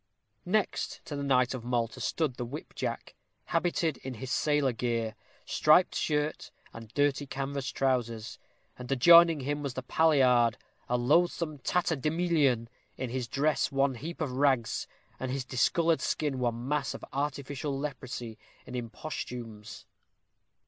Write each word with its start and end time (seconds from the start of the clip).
Next 0.47 1.05
to 1.05 1.15
the 1.15 1.21
knight 1.21 1.53
of 1.53 1.63
Malta 1.63 2.01
stood 2.01 2.33
the 2.33 2.43
whip 2.43 2.73
jack, 2.73 3.13
habited 3.45 3.97
in 3.97 4.15
his 4.15 4.31
sailor 4.31 4.71
gear 4.71 5.13
striped 5.45 5.93
shirt 5.93 6.49
and 6.73 6.91
dirty 6.95 7.27
canvas 7.27 7.67
trousers; 7.69 8.39
and 8.79 8.91
adjoining 8.91 9.41
him 9.41 9.61
was 9.61 9.75
the 9.75 9.83
palliard, 9.83 10.57
a 10.89 10.97
loathsome 10.97 11.59
tatterdemalion, 11.59 12.67
his 12.97 13.27
dress 13.27 13.71
one 13.71 13.93
heap 13.93 14.21
of 14.21 14.31
rags, 14.31 14.87
and 15.19 15.29
his 15.29 15.45
discolored 15.45 16.01
skin 16.01 16.39
one 16.39 16.67
mass 16.67 16.95
of 16.95 17.05
artificial 17.13 17.77
leprosy 17.77 18.39
and 18.65 18.75
imposthumes. 18.75 19.85